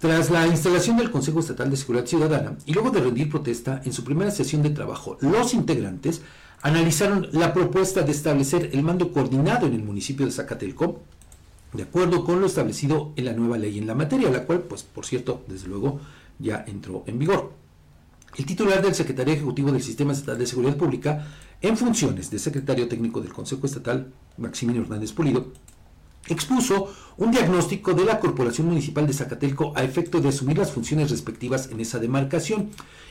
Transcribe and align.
Tras 0.00 0.30
la 0.30 0.46
instalación 0.46 0.96
del 0.96 1.10
Consejo 1.10 1.40
Estatal 1.40 1.68
de 1.68 1.76
Seguridad 1.76 2.06
Ciudadana 2.06 2.56
y 2.64 2.72
luego 2.72 2.90
de 2.90 3.02
rendir 3.02 3.28
protesta 3.28 3.82
en 3.84 3.92
su 3.92 4.02
primera 4.02 4.30
sesión 4.30 4.62
de 4.62 4.70
trabajo, 4.70 5.18
los 5.20 5.52
integrantes 5.52 6.22
analizaron 6.62 7.28
la 7.32 7.52
propuesta 7.52 8.00
de 8.00 8.12
establecer 8.12 8.70
el 8.72 8.82
mando 8.82 9.12
coordinado 9.12 9.66
en 9.66 9.74
el 9.74 9.82
municipio 9.82 10.24
de 10.24 10.32
Zacatelco, 10.32 11.02
de 11.74 11.82
acuerdo 11.82 12.24
con 12.24 12.40
lo 12.40 12.46
establecido 12.46 13.12
en 13.16 13.26
la 13.26 13.34
nueva 13.34 13.58
ley 13.58 13.76
en 13.76 13.86
la 13.86 13.94
materia, 13.94 14.30
la 14.30 14.46
cual, 14.46 14.60
pues, 14.60 14.84
por 14.84 15.04
cierto, 15.04 15.44
desde 15.48 15.68
luego 15.68 16.00
ya 16.38 16.64
entró 16.66 17.04
en 17.06 17.18
vigor. 17.18 17.52
El 18.38 18.46
titular 18.46 18.80
del 18.80 18.94
Secretario 18.94 19.34
Ejecutivo 19.34 19.70
del 19.70 19.82
Sistema 19.82 20.14
Estatal 20.14 20.38
de 20.38 20.46
Seguridad 20.46 20.78
Pública, 20.78 21.26
en 21.60 21.76
funciones 21.76 22.30
de 22.30 22.38
secretario 22.38 22.88
técnico 22.88 23.20
del 23.20 23.34
Consejo 23.34 23.66
Estatal, 23.66 24.10
Maximiliano 24.38 24.86
Hernández 24.86 25.12
Pulido, 25.12 25.52
expuso 26.28 26.92
un 27.20 27.30
diagnóstico 27.30 27.92
de 27.92 28.04
la 28.04 28.18
Corporación 28.18 28.68
Municipal 28.68 29.06
de 29.06 29.12
Zacatelco 29.12 29.72
a 29.76 29.84
efecto 29.84 30.20
de 30.20 30.30
asumir 30.30 30.56
las 30.56 30.72
funciones 30.72 31.10
respectivas 31.10 31.68
en 31.70 31.80
esa 31.80 31.98
demarcación. 31.98 32.70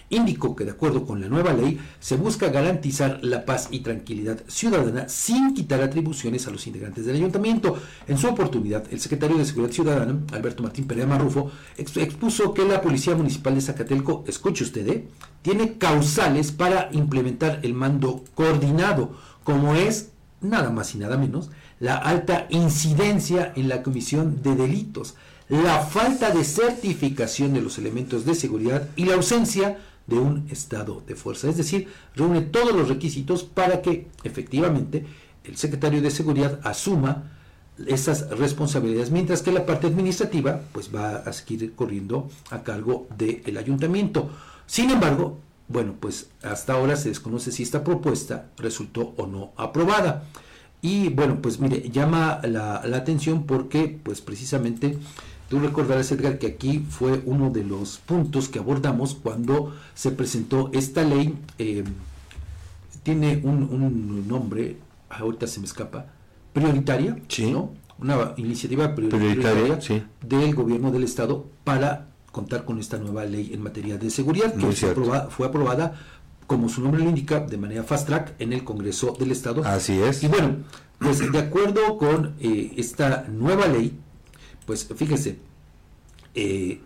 Indicó 0.09 0.55
que 0.55 0.65
de 0.65 0.71
acuerdo 0.71 1.05
con 1.05 1.21
la 1.21 1.27
nueva 1.27 1.53
ley 1.53 1.79
se 1.99 2.15
busca 2.15 2.49
garantizar 2.49 3.20
la 3.21 3.45
paz 3.45 3.67
y 3.70 3.81
tranquilidad 3.81 4.41
ciudadana 4.48 5.07
sin 5.07 5.53
quitar 5.53 5.84
atribuciones 5.84 6.48
a 6.48 6.49
los 6.49 6.65
integrantes 6.65 7.05
del 7.05 7.17
ayuntamiento. 7.17 7.77
En 8.07 8.17
su 8.17 8.27
oportunidad, 8.27 8.85
el 8.89 8.99
secretario 8.99 9.37
de 9.37 9.45
Seguridad 9.45 9.73
Ciudadana, 9.73 10.20
Alberto 10.31 10.63
Martín 10.63 10.87
Perea 10.87 11.05
Marrufo, 11.05 11.51
expuso 11.77 12.55
que 12.55 12.65
la 12.65 12.81
Policía 12.81 13.13
Municipal 13.13 13.53
de 13.53 13.62
Zacatelco, 13.62 14.23
escuche 14.26 14.63
usted, 14.63 14.87
¿eh? 14.87 15.07
tiene 15.43 15.77
causales 15.77 16.51
para 16.51 16.89
implementar 16.91 17.59
el 17.62 17.76
mando 17.76 18.23
coordinado, 18.34 19.13
como 19.43 19.76
es 19.76 20.09
nada 20.41 20.71
más 20.71 20.95
y 20.95 20.98
nada 20.98 21.17
menos 21.17 21.51
la 21.79 21.95
alta 21.95 22.47
incidencia 22.49 23.53
en 23.55 23.69
la 23.69 23.83
comisión 23.83 24.41
de 24.43 24.55
delitos, 24.55 25.15
la 25.47 25.81
falta 25.81 26.31
de 26.31 26.43
certificación 26.43 27.53
de 27.53 27.61
los 27.61 27.77
elementos 27.77 28.25
de 28.25 28.35
seguridad 28.35 28.87
y 28.95 29.05
la 29.05 29.15
ausencia 29.15 29.79
de 30.05 30.17
un 30.17 30.48
estado 30.51 31.04
de 31.07 31.15
fuerza. 31.15 31.49
Es 31.49 31.57
decir, 31.57 31.87
reúne 32.15 32.41
todos 32.41 32.76
los 32.76 32.89
requisitos 32.89 33.43
para 33.43 33.81
que 33.81 34.07
efectivamente 34.23 35.05
el 35.43 35.57
secretario 35.57 36.01
de 36.01 36.12
seguridad 36.12 36.59
asuma 36.63 37.31
esas 37.87 38.29
responsabilidades, 38.29 39.11
mientras 39.11 39.41
que 39.41 39.51
la 39.51 39.65
parte 39.65 39.87
administrativa 39.87 40.61
pues 40.73 40.93
va 40.93 41.17
a 41.17 41.32
seguir 41.32 41.73
corriendo 41.73 42.29
a 42.49 42.63
cargo 42.63 43.07
del 43.17 43.57
ayuntamiento. 43.57 44.29
Sin 44.65 44.89
embargo, 44.89 45.39
bueno, 45.67 45.95
pues 45.99 46.29
hasta 46.43 46.73
ahora 46.73 46.95
se 46.95 47.09
desconoce 47.09 47.51
si 47.51 47.63
esta 47.63 47.84
propuesta 47.84 48.49
resultó 48.57 49.13
o 49.17 49.27
no 49.27 49.54
aprobada. 49.55 50.26
Y 50.82 51.10
bueno, 51.10 51.41
pues 51.41 51.60
mire, 51.60 51.90
llama 51.90 52.40
la, 52.44 52.76
atención 52.77 53.44
porque 53.44 53.99
pues 54.02 54.22
precisamente 54.22 54.98
tú 55.49 55.60
recordarás 55.60 56.12
Edgar 56.12 56.40
que 56.40 56.48
aquí 56.48 56.85
fue 56.90 57.22
uno 57.26 57.49
de 57.49 57.63
los 57.63 57.98
puntos 57.98 58.48
que 58.48 58.60
abordamos 58.60 59.16
cuando 59.16 59.76
se 59.94 60.12
presentó 60.12 60.70
esta 60.74 61.04
ley. 61.04 61.38
Eh, 61.57 61.84
tiene 63.04 63.41
un, 63.44 64.28
nombre, 64.28 64.78
ahorita 65.09 65.47
se 65.47 65.59
me 65.59 65.66
escapa, 65.66 66.06
prioritaria, 66.53 67.18
¿no? 67.52 67.72
Una 67.97 68.34
iniciativa 68.38 68.96
prioritaria, 68.96 69.80
del 70.22 70.56
gobierno 70.56 70.91
del 70.91 71.03
estado 71.03 71.46
para 71.63 72.07
contar 72.31 72.63
con 72.63 72.80
esta 72.80 72.97
nueva 72.97 73.25
ley 73.25 73.52
en 73.53 73.62
materia 73.62 73.97
de 73.97 74.09
seguridad 74.09 74.53
que 74.53 74.72
fue 75.30 75.47
aprobada 75.47 76.00
como 76.50 76.67
su 76.67 76.81
nombre 76.81 77.03
lo 77.03 77.09
indica, 77.09 77.41
de 77.41 77.57
manera 77.57 77.83
fast 77.83 78.07
track 78.07 78.33
en 78.39 78.53
el 78.53 78.63
Congreso 78.63 79.16
del 79.19 79.31
Estado. 79.31 79.63
Así 79.63 80.01
es. 80.01 80.23
Y 80.23 80.28
bueno, 80.28 80.63
pues 80.97 81.31
de 81.31 81.38
acuerdo 81.38 81.95
con 82.00 82.35
eh, 82.39 82.73
esta 82.75 83.28
nueva 83.29 83.67
ley, 83.67 84.00
pues 84.66 84.89
fíjese, 84.95 85.38
eh, 86.33 86.81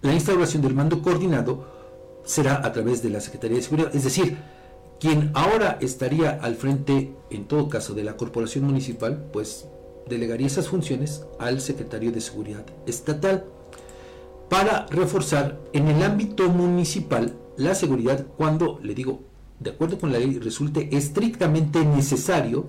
la 0.00 0.14
instauración 0.14 0.62
del 0.62 0.72
mando 0.72 1.02
coordinado 1.02 2.22
será 2.24 2.64
a 2.66 2.72
través 2.72 3.02
de 3.02 3.10
la 3.10 3.20
Secretaría 3.20 3.58
de 3.58 3.62
Seguridad, 3.62 3.94
es 3.94 4.04
decir, 4.04 4.38
quien 4.98 5.30
ahora 5.34 5.76
estaría 5.82 6.30
al 6.30 6.54
frente, 6.54 7.14
en 7.28 7.44
todo 7.44 7.68
caso, 7.68 7.92
de 7.92 8.04
la 8.04 8.16
Corporación 8.16 8.64
Municipal, 8.64 9.26
pues 9.30 9.66
delegaría 10.08 10.46
esas 10.46 10.68
funciones 10.68 11.26
al 11.38 11.60
Secretario 11.60 12.12
de 12.12 12.22
Seguridad 12.22 12.64
Estatal 12.86 13.44
para 14.48 14.86
reforzar 14.86 15.60
en 15.74 15.88
el 15.88 16.02
ámbito 16.02 16.48
municipal 16.48 17.36
la 17.56 17.74
seguridad 17.74 18.26
cuando, 18.36 18.80
le 18.82 18.94
digo, 18.94 19.22
de 19.60 19.70
acuerdo 19.70 19.98
con 19.98 20.12
la 20.12 20.18
ley, 20.18 20.38
resulte 20.38 20.88
estrictamente 20.96 21.84
necesario 21.84 22.66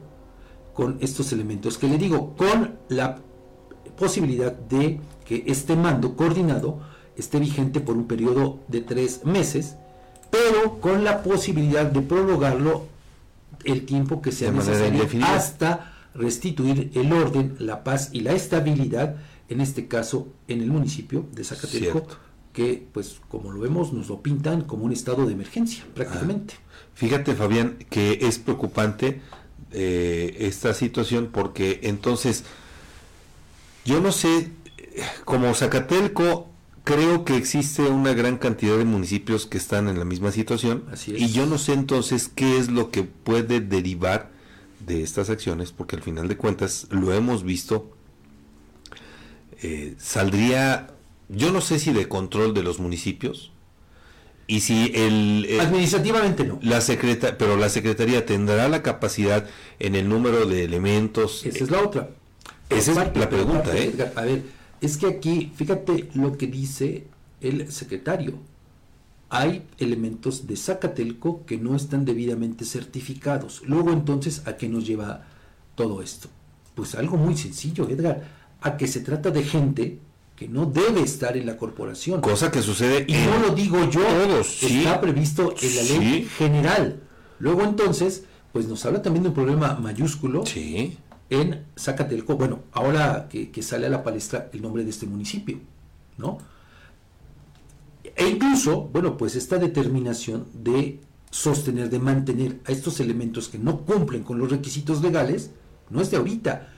con 0.73 0.97
estos 1.01 1.31
elementos 1.31 1.77
que 1.77 1.87
le 1.87 1.97
digo, 1.97 2.35
con 2.35 2.75
la 2.89 3.19
posibilidad 3.97 4.51
de 4.51 4.99
que 5.25 5.43
este 5.47 5.75
mando 5.75 6.15
coordinado 6.15 6.79
esté 7.15 7.39
vigente 7.39 7.79
por 7.79 7.95
un 7.95 8.07
periodo 8.07 8.59
de 8.67 8.81
tres 8.81 9.25
meses, 9.25 9.75
pero 10.31 10.79
con 10.79 11.03
la 11.03 11.21
posibilidad 11.23 11.85
de 11.85 12.01
prorrogarlo 12.01 12.87
el 13.63 13.85
tiempo 13.85 14.21
que 14.21 14.31
sea 14.31 14.51
necesario 14.51 15.03
hasta 15.23 15.93
restituir 16.15 16.91
el 16.95 17.13
orden, 17.13 17.55
la 17.59 17.83
paz 17.83 18.09
y 18.11 18.21
la 18.21 18.33
estabilidad, 18.33 19.17
en 19.49 19.61
este 19.61 19.87
caso 19.87 20.27
en 20.47 20.61
el 20.61 20.71
municipio 20.71 21.25
de 21.33 21.43
Zacatelco 21.43 22.07
que, 22.53 22.87
pues, 22.93 23.19
como 23.29 23.51
lo 23.51 23.59
vemos, 23.59 23.91
nos 23.91 24.07
lo 24.07 24.21
pintan 24.21 24.61
como 24.61 24.85
un 24.85 24.93
estado 24.93 25.25
de 25.25 25.33
emergencia, 25.33 25.83
prácticamente. 25.93 26.55
Ah, 26.57 26.79
fíjate, 26.93 27.35
Fabián, 27.35 27.77
que 27.89 28.19
es 28.21 28.37
preocupante 28.39 29.21
eh, 29.71 30.37
esta 30.39 30.73
situación 30.73 31.29
porque 31.33 31.79
entonces, 31.83 32.43
yo 33.85 33.99
no 33.99 34.11
sé, 34.11 34.51
como 35.25 35.53
Zacatelco, 35.55 36.47
creo 36.83 37.25
que 37.25 37.37
existe 37.37 37.83
una 37.83 38.13
gran 38.13 38.37
cantidad 38.37 38.77
de 38.77 38.85
municipios 38.85 39.45
que 39.45 39.57
están 39.57 39.87
en 39.87 39.97
la 39.97 40.05
misma 40.05 40.31
situación 40.31 40.83
y 41.07 41.31
yo 41.31 41.45
no 41.45 41.57
sé 41.57 41.73
entonces 41.73 42.29
qué 42.33 42.57
es 42.57 42.69
lo 42.69 42.91
que 42.91 43.03
puede 43.03 43.61
derivar 43.61 44.31
de 44.85 45.01
estas 45.01 45.29
acciones, 45.29 45.71
porque 45.71 45.95
al 45.95 46.01
final 46.01 46.27
de 46.27 46.35
cuentas 46.35 46.87
lo 46.89 47.13
hemos 47.13 47.43
visto, 47.43 47.89
eh, 49.61 49.95
saldría 49.97 50.93
yo 51.35 51.51
no 51.51 51.61
sé 51.61 51.79
si 51.79 51.91
de 51.91 52.07
control 52.07 52.53
de 52.53 52.63
los 52.63 52.79
municipios 52.79 53.51
y 54.47 54.59
si 54.61 54.91
el... 54.93 55.47
Administrativamente 55.59 56.43
no. 56.43 56.59
La 56.61 56.81
secreta, 56.81 57.37
pero 57.37 57.57
la 57.57 57.69
Secretaría 57.69 58.25
tendrá 58.25 58.67
la 58.67 58.83
capacidad 58.83 59.47
en 59.79 59.95
el 59.95 60.09
número 60.09 60.45
de 60.45 60.63
elementos. 60.63 61.45
Esa 61.45 61.63
es 61.63 61.71
la 61.71 61.81
otra. 61.81 62.09
Esa 62.69 62.91
es 62.91 62.97
la 62.97 63.29
pregunta, 63.29 63.75
¿eh? 63.75 63.93
A 64.15 64.21
ver, 64.21 64.43
es 64.81 64.97
que 64.97 65.07
aquí, 65.07 65.51
fíjate 65.55 66.09
lo 66.13 66.37
que 66.37 66.47
dice 66.47 67.07
el 67.41 67.71
secretario. 67.71 68.33
Hay 69.29 69.65
elementos 69.79 70.45
de 70.45 70.55
Zacatelco 70.55 71.45
que 71.45 71.57
no 71.57 71.75
están 71.75 72.05
debidamente 72.05 72.65
certificados. 72.65 73.63
Luego 73.65 73.91
entonces, 73.91 74.43
¿a 74.45 74.57
qué 74.57 74.67
nos 74.67 74.85
lleva 74.85 75.25
todo 75.75 76.01
esto? 76.01 76.29
Pues 76.75 76.95
algo 76.95 77.17
muy 77.17 77.37
sencillo, 77.37 77.87
Edgar, 77.89 78.23
a 78.61 78.77
que 78.77 78.87
se 78.87 78.99
trata 78.99 79.31
de 79.31 79.43
gente 79.43 79.99
que 80.35 80.47
no 80.47 80.65
debe 80.65 81.01
estar 81.01 81.37
en 81.37 81.45
la 81.45 81.57
corporación. 81.57 82.21
Cosa 82.21 82.51
que 82.51 82.61
sucede 82.61 83.05
y 83.07 83.13
no 83.13 83.39
lo 83.39 83.53
digo 83.53 83.89
yo, 83.89 84.01
está 84.41 84.99
previsto 84.99 85.53
en 85.61 85.75
la 85.75 85.83
ley 85.83 86.27
general. 86.37 87.01
Luego 87.39 87.63
entonces, 87.63 88.23
pues 88.51 88.67
nos 88.67 88.85
habla 88.85 89.01
también 89.01 89.23
de 89.23 89.29
un 89.29 89.35
problema 89.35 89.75
mayúsculo 89.75 90.45
sí. 90.45 90.97
en 91.29 91.65
Zacatelco. 91.77 92.35
Bueno, 92.35 92.61
ahora 92.71 93.27
que, 93.29 93.61
sale 93.61 93.87
a 93.87 93.89
la 93.89 94.03
palestra 94.03 94.49
el 94.53 94.61
nombre 94.61 94.83
de 94.83 94.89
este 94.89 95.05
municipio, 95.05 95.59
¿no? 96.17 96.37
E 98.03 98.27
incluso, 98.27 98.89
bueno, 98.93 99.17
pues 99.17 99.35
esta 99.35 99.57
determinación 99.57 100.45
de 100.53 100.99
sostener, 101.31 101.89
de 101.89 101.99
mantener 101.99 102.59
a 102.65 102.71
estos 102.71 102.99
elementos 102.99 103.49
que 103.49 103.57
no 103.57 103.81
cumplen 103.81 104.23
con 104.23 104.37
los 104.37 104.51
requisitos 104.51 105.01
legales, 105.01 105.51
no 105.89 106.01
es 106.01 106.11
de 106.11 106.17
ahorita. 106.17 106.69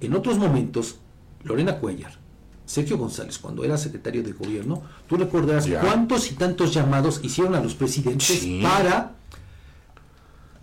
En 0.00 0.14
otros 0.14 0.38
momentos, 0.38 0.98
Lorena 1.44 1.78
Cuellar, 1.78 2.18
Sergio 2.68 2.98
González, 2.98 3.38
cuando 3.38 3.64
era 3.64 3.78
secretario 3.78 4.22
de 4.22 4.32
gobierno, 4.32 4.82
tú 5.08 5.16
recordarás 5.16 5.66
cuántos 5.80 6.30
y 6.30 6.34
tantos 6.34 6.74
llamados 6.74 7.20
hicieron 7.22 7.54
a 7.54 7.62
los 7.62 7.74
presidentes 7.74 8.46
para 8.62 9.14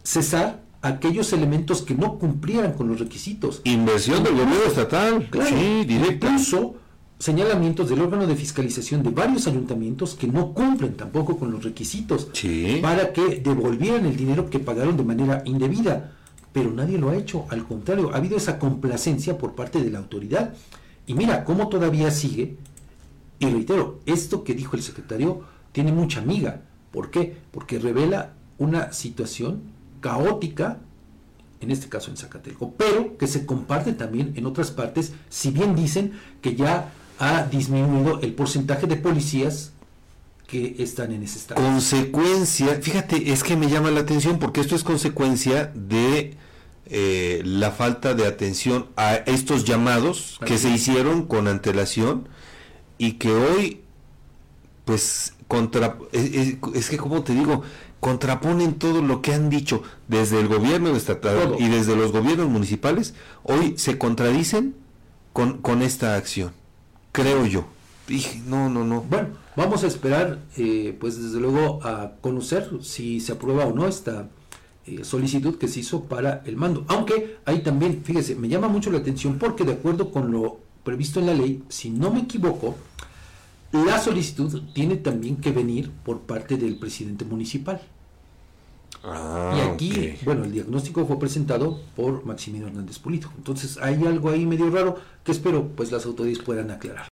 cesar 0.04 0.62
aquellos 0.84 1.34
elementos 1.34 1.82
que 1.82 1.96
no 1.96 2.20
cumplieran 2.20 2.74
con 2.74 2.88
los 2.88 3.00
requisitos. 3.00 3.62
Inversión 3.64 4.24
del 4.24 4.34
gobierno 4.34 4.66
estatal, 4.68 5.28
sí, 5.50 5.84
directa. 5.86 6.28
Incluso 6.28 6.76
señalamientos 7.18 7.90
del 7.90 8.02
órgano 8.02 8.28
de 8.28 8.36
fiscalización 8.36 9.02
de 9.02 9.10
varios 9.10 9.48
ayuntamientos 9.48 10.14
que 10.14 10.28
no 10.28 10.54
cumplen 10.54 10.96
tampoco 10.96 11.40
con 11.40 11.52
los 11.52 11.64
requisitos 11.64 12.28
para 12.84 13.14
que 13.14 13.42
devolvieran 13.44 14.06
el 14.06 14.16
dinero 14.16 14.52
que 14.52 14.60
pagaron 14.60 14.96
de 14.96 15.06
manera 15.06 15.42
indebida. 15.46 16.12
Pero 16.54 16.72
nadie 16.72 17.00
lo 17.00 17.10
ha 17.10 17.16
hecho, 17.16 17.48
al 17.50 17.66
contrario, 17.66 18.12
ha 18.14 18.18
habido 18.18 18.38
esa 18.38 18.60
complacencia 18.60 19.40
por 19.40 19.56
parte 19.56 19.82
de 19.82 19.90
la 19.90 19.98
autoridad 19.98 20.54
y 21.08 21.14
mira 21.14 21.44
cómo 21.44 21.70
todavía 21.70 22.12
sigue. 22.12 22.58
Y 23.40 23.48
reitero, 23.48 24.00
esto 24.06 24.44
que 24.44 24.54
dijo 24.54 24.76
el 24.76 24.84
secretario 24.84 25.44
tiene 25.72 25.92
mucha 25.92 26.22
amiga. 26.22 26.62
¿Por 26.92 27.12
qué? 27.12 27.38
Porque 27.52 27.80
revela 27.80 28.34
una 28.58 28.94
situación 28.94 29.64
caótica, 30.00 30.78
en 31.60 31.72
este 31.72 31.90
caso 31.90 32.12
en 32.12 32.18
Zacatelco, 32.18 32.74
pero 32.78 33.18
que 33.18 33.28
se 33.28 33.46
comparte 33.46 33.94
también 33.94 34.34
en 34.36 34.46
otras 34.46 34.72
partes, 34.72 35.14
si 35.30 35.52
bien 35.52 35.76
dicen 35.76 36.14
que 36.42 36.56
ya 36.56 36.94
ha 37.20 37.44
disminuido 37.44 38.20
el 38.22 38.34
porcentaje 38.34 38.88
de 38.88 38.98
policías 38.98 39.72
que 40.48 40.76
están 40.80 41.12
en 41.12 41.24
ese 41.24 41.40
estado. 41.40 41.62
Consecuencia, 41.62 42.80
fíjate, 42.82 43.32
es 43.32 43.44
que 43.44 43.56
me 43.56 43.70
llama 43.70 43.92
la 43.92 44.02
atención 44.02 44.38
porque 44.38 44.62
esto 44.62 44.76
es 44.76 44.84
consecuencia 44.84 45.72
de 45.74 46.35
eh, 46.88 47.42
la 47.46 47.72
falta 47.72 48.14
de 48.14 48.28
atención 48.28 48.88
a 48.96 49.16
estos 49.16 49.66
llamados 49.66 50.40
que 50.46 50.58
se 50.58 50.70
hicieron 50.70 51.26
con 51.26 51.48
antelación 51.48 52.30
y 52.98 53.14
que 53.14 53.32
hoy, 53.32 53.82
pues, 54.86 55.34
contra, 55.48 55.98
es, 56.12 56.58
es 56.74 56.90
que 56.90 56.98
como 56.98 57.24
te 57.24 57.34
digo, 57.34 57.64
contraponen 58.00 58.76
todo 58.76 59.02
lo 59.02 59.24
que 59.24 59.34
han 59.34 59.50
dicho 59.50 59.82
desde 60.08 60.40
el 60.40 60.48
gobierno 60.48 60.96
estatal 60.96 61.40
Todo. 61.42 61.58
y 61.60 61.70
desde 61.70 61.96
los 61.96 62.12
gobiernos 62.12 62.50
municipales, 62.50 63.16
hoy 63.44 63.80
se 63.80 63.98
contradicen 63.98 64.76
con, 65.34 65.58
con 65.58 65.82
esta 65.82 66.16
acción, 66.16 66.54
creo 67.12 67.48
yo. 67.48 67.66
Dije, 68.08 68.44
no, 68.46 68.70
no, 68.70 68.86
no. 68.86 69.02
Bueno, 69.02 69.30
vamos 69.56 69.84
a 69.84 69.88
esperar, 69.88 70.40
eh, 70.56 70.96
pues 71.00 71.20
desde 71.20 71.40
luego, 71.40 71.80
a 71.84 72.12
conocer 72.22 72.70
si 72.84 73.20
se 73.20 73.32
aprueba 73.32 73.66
o 73.66 73.74
no 73.74 73.88
esta 73.88 74.30
eh, 74.88 75.04
solicitud 75.04 75.58
que 75.58 75.68
se 75.68 75.80
hizo 75.80 76.04
para 76.04 76.44
el 76.46 76.58
mando. 76.58 76.86
Aunque 76.88 77.38
ahí 77.46 77.62
también, 77.62 78.02
fíjese, 78.04 78.36
me 78.36 78.48
llama 78.48 78.68
mucho 78.68 78.92
la 78.92 79.00
atención 79.00 79.38
porque 79.40 79.64
de 79.64 79.74
acuerdo 79.74 80.12
con 80.12 80.32
lo 80.32 80.60
previsto 80.84 81.20
en 81.20 81.26
la 81.26 81.34
ley, 81.34 81.64
si 81.70 81.90
no 81.90 82.12
me 82.12 82.22
equivoco, 82.22 82.76
la 83.72 84.00
solicitud 84.00 84.62
tiene 84.74 84.96
también 84.98 85.38
que 85.38 85.52
venir 85.52 85.92
por 86.04 86.22
parte 86.22 86.56
del 86.58 86.78
presidente 86.78 87.26
municipal. 87.26 87.82
Ah, 89.04 89.54
y 89.56 89.60
aquí, 89.62 90.16
bueno, 90.24 90.46
el 90.46 90.52
diagnóstico 90.52 91.06
fue 91.06 91.20
presentado 91.20 91.80
por 91.96 92.26
Maximiliano 92.26 92.72
Hernández 92.72 92.98
Polito. 92.98 93.30
Entonces 93.38 93.78
hay 93.78 94.04
algo 94.06 94.30
ahí 94.30 94.46
medio 94.46 94.70
raro 94.70 94.98
que 95.24 95.32
espero 95.32 95.68
pues 95.76 95.92
las 95.92 96.06
autoridades 96.06 96.44
puedan 96.44 96.72
aclarar. 96.72 97.04